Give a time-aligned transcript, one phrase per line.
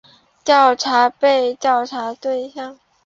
[0.03, 0.09] 探寻被
[1.53, 2.79] 调查对象对。